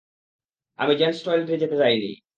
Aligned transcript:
আমি 0.79 0.93
জেন্টস 0.99 1.19
টয়লেটে 1.25 1.55
যেতে 1.57 1.75
চাইনি। 1.77 2.11